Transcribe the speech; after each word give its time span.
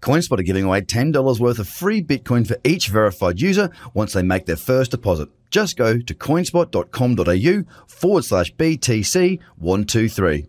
CoinSpot 0.00 0.38
are 0.38 0.42
giving 0.42 0.64
away 0.64 0.80
$10 0.80 1.40
worth 1.40 1.58
of 1.58 1.68
free 1.68 2.02
Bitcoin 2.02 2.46
for 2.46 2.56
each 2.64 2.88
verified 2.88 3.40
user 3.40 3.70
once 3.94 4.12
they 4.12 4.22
make 4.22 4.46
their 4.46 4.56
first 4.56 4.90
deposit. 4.90 5.28
Just 5.50 5.76
go 5.76 5.98
to 5.98 6.14
coinspot.com.au 6.14 7.84
forward 7.86 8.24
slash 8.24 8.54
BTC123. 8.54 10.46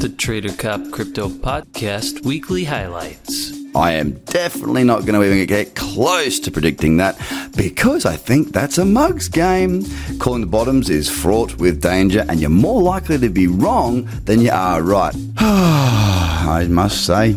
The 0.00 0.08
Trader 0.08 0.52
Cobb 0.52 0.90
Crypto 0.92 1.28
Podcast 1.28 2.24
Weekly 2.24 2.64
Highlights. 2.64 3.52
I 3.74 3.92
am 3.92 4.12
definitely 4.24 4.82
not 4.82 5.06
going 5.06 5.20
to 5.20 5.24
even 5.24 5.46
get 5.46 5.76
close 5.76 6.40
to 6.40 6.50
predicting 6.50 6.96
that 6.96 7.16
because 7.56 8.04
I 8.04 8.16
think 8.16 8.52
that's 8.52 8.78
a 8.78 8.84
mug's 8.84 9.28
game. 9.28 9.84
Calling 10.18 10.40
the 10.40 10.46
bottoms 10.48 10.90
is 10.90 11.08
fraught 11.08 11.56
with 11.56 11.80
danger, 11.80 12.24
and 12.28 12.40
you're 12.40 12.50
more 12.50 12.82
likely 12.82 13.18
to 13.18 13.28
be 13.28 13.46
wrong 13.46 14.08
than 14.24 14.40
you 14.40 14.50
are 14.50 14.82
right. 14.82 15.14
I 16.40 16.66
must 16.68 17.04
say, 17.06 17.36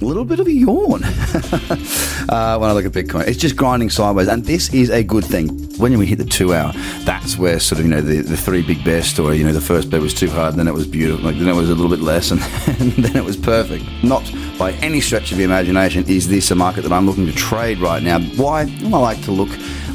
a 0.00 0.04
little 0.04 0.24
bit 0.24 0.40
of 0.40 0.46
a 0.46 0.52
yawn 0.52 1.04
uh, 1.04 2.56
when 2.58 2.70
I 2.70 2.72
look 2.72 2.86
at 2.86 2.92
Bitcoin. 2.92 3.26
It's 3.26 3.38
just 3.38 3.56
grinding 3.56 3.90
sideways, 3.90 4.28
and 4.28 4.44
this 4.44 4.72
is 4.72 4.90
a 4.90 5.02
good 5.02 5.24
thing. 5.24 5.48
When 5.76 5.96
we 5.98 6.06
hit 6.06 6.18
the 6.18 6.24
two 6.24 6.54
hour, 6.54 6.72
that's 7.04 7.36
where 7.36 7.58
sort 7.60 7.80
of 7.80 7.86
you 7.86 7.90
know 7.90 8.00
the, 8.00 8.20
the 8.20 8.36
three 8.36 8.62
big 8.62 8.84
bear 8.84 9.02
story. 9.02 9.36
You 9.38 9.44
know, 9.44 9.52
the 9.52 9.60
first 9.60 9.90
bear 9.90 10.00
was 10.00 10.14
too 10.14 10.30
hard, 10.30 10.54
then 10.54 10.68
it 10.68 10.74
was 10.74 10.86
beautiful, 10.86 11.24
like, 11.24 11.38
then 11.38 11.48
it 11.48 11.54
was 11.54 11.70
a 11.70 11.74
little 11.74 11.90
bit 11.90 12.00
less, 12.00 12.30
and, 12.30 12.40
and 12.80 12.92
then 13.04 13.16
it 13.16 13.24
was 13.24 13.36
perfect. 13.36 13.84
Not 14.02 14.30
by 14.58 14.72
any 14.72 15.00
stretch 15.00 15.32
of 15.32 15.38
the 15.38 15.44
imagination 15.44 16.04
is 16.08 16.28
this 16.28 16.50
a 16.50 16.54
market 16.54 16.82
that 16.82 16.92
I'm 16.92 17.06
looking 17.06 17.26
to 17.26 17.32
trade 17.32 17.78
right 17.78 18.02
now. 18.02 18.20
Why? 18.20 18.64
Well, 18.82 18.96
I 18.96 18.98
like 19.14 19.22
to 19.24 19.32
look 19.32 19.50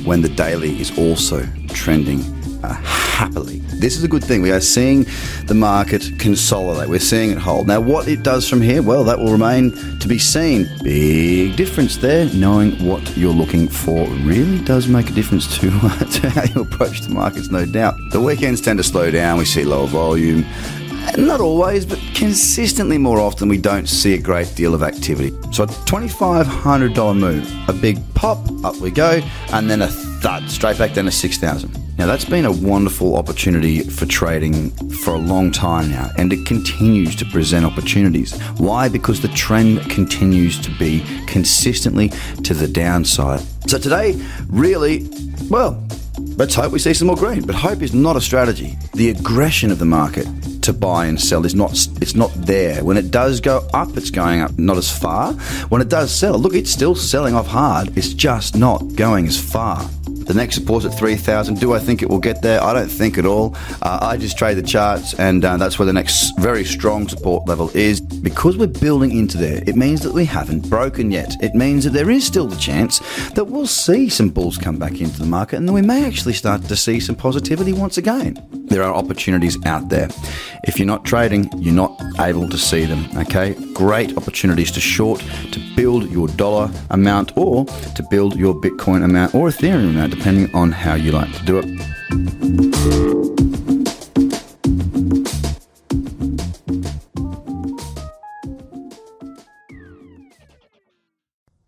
when 0.06 0.22
the 0.22 0.30
daily 0.30 0.80
is 0.80 0.98
also 0.98 1.48
trending 1.70 2.24
uh, 2.64 2.74
happily. 2.74 3.60
This 3.80 3.98
is 3.98 4.04
a 4.04 4.08
good 4.08 4.24
thing. 4.24 4.42
We 4.42 4.52
are 4.52 4.62
seeing 4.62 5.06
the 5.46 5.54
market 5.54 6.12
consolidate. 6.20 6.90
We're 6.90 7.00
seeing 7.00 7.32
it 7.32 7.38
hold. 7.38 7.68
Now, 7.68 7.82
what 7.82 8.08
it 8.08 8.24
does 8.24 8.48
from 8.48 8.62
here, 8.62 8.82
well, 8.82 9.04
that 9.04 9.20
will 9.20 9.32
remain 9.32 9.72
to 10.00 10.08
be 10.08 10.18
seen. 10.18 10.68
Big 10.84 11.56
difference 11.56 11.98
there. 11.98 12.26
Knowing 12.34 12.72
what 12.86 13.16
you're 13.18 13.34
looking 13.34 13.68
for 13.68 14.08
really 14.24 14.60
does 14.64 14.88
make 14.88 15.10
a 15.10 15.14
difference 15.14 15.60
to, 15.60 15.70
to 16.20 16.30
how 16.30 16.44
you 16.44 16.62
approach 16.62 17.02
the 17.02 17.10
markets, 17.10 17.50
no 17.50 17.66
doubt. 17.66 17.96
The 18.12 18.22
weekends 18.22 18.62
tend 18.62 18.80
to 18.80 18.84
slow 18.84 19.12
down. 19.12 19.38
We 19.38 19.46
see 19.46 19.64
lower 19.64 19.88
volume. 19.88 20.46
Not 21.18 21.40
always, 21.42 21.86
but 21.86 22.00
consistently 22.14 22.98
more 22.98 23.20
often, 23.20 23.48
we 23.48 23.58
don't 23.58 23.88
see 23.88 24.14
a 24.14 24.18
great 24.18 24.54
deal 24.56 24.74
of 24.74 24.84
activity. 24.84 25.32
So, 25.52 25.64
a 25.64 25.68
$2,500 25.68 27.18
move, 27.18 27.70
a 27.70 27.74
big 27.74 27.98
pop, 28.16 28.40
up 28.64 28.76
we 28.78 28.92
go, 28.92 29.22
and 29.54 29.70
then 29.70 29.82
a 29.82 29.88
thud, 29.88 30.50
straight 30.50 30.78
back 30.78 30.94
down 30.94 31.06
to 31.06 31.12
6000 31.12 31.86
now, 31.98 32.08
that's 32.08 32.26
been 32.26 32.44
a 32.44 32.52
wonderful 32.52 33.16
opportunity 33.16 33.80
for 33.80 34.06
trading 34.06 34.72
for 34.90 35.14
a 35.14 35.18
long 35.18 35.50
time 35.50 35.90
now, 35.90 36.12
and 36.18 36.34
it 36.34 36.46
continues 36.46 37.16
to 37.16 37.26
present 37.26 37.66
opportunities. 37.66 38.38
Why? 38.58 38.90
Because 38.90 39.22
the 39.22 39.30
trend 39.30 39.90
continues 39.90 40.60
to 40.60 40.72
be 40.78 41.06
consistently 41.26 42.10
to 42.44 42.54
the 42.54 42.68
downside. 42.68 43.40
So, 43.68 43.78
today, 43.78 44.22
really, 44.48 45.08
well, 45.50 45.82
let's 46.36 46.54
hope 46.54 46.74
we 46.74 46.80
see 46.80 46.94
some 46.94 47.08
more 47.08 47.16
green. 47.16 47.46
But 47.46 47.56
hope 47.56 47.82
is 47.82 47.94
not 47.94 48.18
a 48.18 48.22
strategy. 48.22 48.78
The 48.94 49.12
aggression 49.12 49.72
of 49.72 49.80
the 49.80 49.86
market 49.86 50.28
to 50.66 50.74
buy 50.74 51.06
and 51.06 51.20
sell 51.20 51.46
is 51.46 51.56
not 51.56 51.72
it's 52.02 52.16
not 52.16 52.32
there. 52.34 52.84
When 52.84 52.98
it 52.98 53.12
does 53.12 53.40
go 53.40 53.68
up, 53.74 53.96
it's 53.98 54.10
going 54.10 54.42
up 54.42 54.58
not 54.58 54.78
as 54.78 54.92
far. 54.92 55.34
When 55.70 55.82
it 55.82 55.90
does 55.90 56.14
sell, 56.14 56.38
look, 56.38 56.54
it's 56.54 56.72
still 56.72 56.96
selling 56.96 57.36
off 57.36 57.48
hard. 57.48 57.98
It's 57.98 58.14
just 58.14 58.56
not 58.56 58.96
going 58.96 59.28
as 59.28 59.40
far. 59.40 59.88
The 60.26 60.34
next 60.34 60.56
support's 60.56 60.88
at 60.88 60.98
3,000. 60.98 61.60
Do 61.60 61.74
I 61.74 61.80
think 61.80 62.02
it 62.02 62.10
will 62.10 62.20
get 62.20 62.42
there? 62.42 62.62
I 62.64 62.74
don't 62.74 62.90
think 62.90 63.20
at 63.20 63.28
all. 63.28 63.56
Uh, 63.84 64.00
I 64.02 64.18
just 64.18 64.40
trade 64.40 64.56
the 64.56 64.64
charts, 64.64 65.14
and 65.20 65.46
uh, 65.46 65.58
that's 65.58 65.78
where 65.78 65.86
the 65.86 65.94
next 65.94 66.32
very 66.40 66.66
strong 66.66 67.08
support 67.08 67.48
level 67.48 67.70
is. 67.76 68.02
Because 68.02 68.58
we're 68.58 68.66
building 68.66 69.16
into 69.16 69.38
there, 69.38 69.64
it 69.68 69.76
means 69.76 70.02
that 70.02 70.14
we 70.14 70.26
haven't 70.26 70.68
broken 70.68 71.12
yet. 71.12 71.36
It 71.44 71.54
means 71.54 71.84
that 71.84 71.92
there 71.92 72.10
is 72.10 72.26
still 72.26 72.48
the 72.48 72.56
chance 72.56 73.00
that 73.34 73.46
we'll 73.46 73.68
see 73.68 74.10
some 74.10 74.30
bulls 74.30 74.58
come 74.58 74.78
back 74.78 75.00
into 75.00 75.20
the 75.20 75.28
market, 75.28 75.58
and 75.58 75.68
then 75.68 75.76
we 75.76 75.84
may 75.84 76.04
actually 76.04 76.34
start 76.34 76.64
to 76.64 76.76
see 76.76 77.00
some 77.00 77.16
positivity 77.16 77.72
once 77.72 78.00
again. 78.00 78.65
There 78.76 78.84
are 78.84 78.94
opportunities 78.94 79.58
out 79.66 79.88
there. 79.88 80.10
If 80.66 80.78
you're 80.78 80.86
not 80.86 81.06
trading, 81.06 81.50
you're 81.56 81.74
not 81.74 81.98
able 82.20 82.50
to 82.50 82.58
see 82.58 82.84
them. 82.84 83.08
Okay, 83.20 83.56
great 83.74 84.18
opportunities 84.18 84.70
to 84.72 84.82
short, 84.82 85.22
to 85.54 85.62
build 85.78 86.12
your 86.12 86.28
dollar 86.28 86.70
amount, 86.90 87.38
or 87.38 87.64
to 87.64 88.04
build 88.12 88.36
your 88.36 88.54
Bitcoin 88.54 89.06
amount 89.06 89.34
or 89.34 89.48
Ethereum 89.48 89.92
amount 89.92 90.14
depending 90.14 90.54
on 90.54 90.74
how 90.74 90.96
you 90.96 91.14
like 91.14 91.32
to 91.38 91.46
do 91.46 91.60
it. 91.60 93.65